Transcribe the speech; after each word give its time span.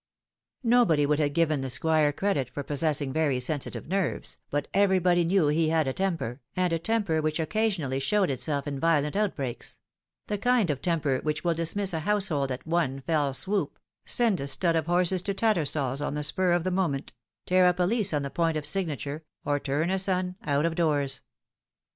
Nobody 0.63 1.05
would 1.05 1.19
have 1.19 1.33
given 1.33 1.61
the 1.61 1.69
Squire 1.69 2.11
credit 2.11 2.49
for 2.49 2.63
possessing 2.63 3.13
very 3.13 3.39
sensitive 3.39 3.87
nerves, 3.87 4.37
but 4.49 4.67
everybody 4.73 5.23
knew 5.23 5.49
he 5.49 5.69
had 5.69 5.87
a 5.87 5.93
temper, 5.93 6.41
and 6.55 6.73
a 6.73 6.79
temper 6.79 7.21
which 7.21 7.39
occasionally 7.39 7.99
showed 7.99 8.31
itself 8.31 8.65
in 8.65 8.79
violent 8.79 9.15
outbreaks 9.15 9.77
the 10.25 10.39
kind 10.39 10.71
of 10.71 10.81
temper 10.81 11.19
which 11.21 11.43
will 11.43 11.53
dismiss 11.53 11.93
a 11.93 11.99
household 11.99 12.51
at 12.51 12.65
one 12.65 13.01
fell 13.01 13.31
swoop, 13.31 13.77
send 14.03 14.39
a 14.39 14.47
stud 14.47 14.75
of 14.75 14.87
horses 14.87 15.21
to 15.21 15.35
Tattersall's 15.35 16.01
on 16.01 16.15
the 16.15 16.23
spur 16.23 16.53
of 16.53 16.63
the 16.63 16.71
moment, 16.71 17.13
tear 17.45 17.67
up 17.67 17.79
a 17.79 17.83
lease 17.83 18.11
on 18.11 18.23
the 18.23 18.31
point 18.31 18.57
of 18.57 18.65
signature, 18.65 19.23
or 19.45 19.59
turn 19.59 19.91
a 19.91 19.99
sou 19.99 20.33
out 20.47 20.65
of 20.65 20.73
doors. 20.73 21.21